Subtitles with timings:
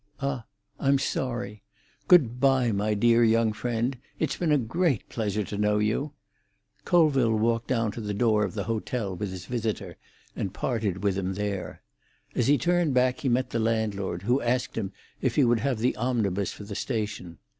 [0.19, 0.47] "Ah,
[0.79, 1.61] I'm sorry.
[2.07, 3.99] Good bye, my dear young friend.
[4.17, 6.13] It's been a great pleasure to know you."
[6.85, 9.97] Colville walked down to the door of the hotel with his visitor
[10.35, 11.83] and parted with him there.
[12.33, 14.91] As he turned back he met the landlord, who asked him
[15.21, 17.37] if he would have the omnibus for the station.